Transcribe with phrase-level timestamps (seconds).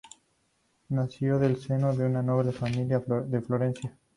[0.89, 3.95] Nació en el seno de una noble familia de Florencia.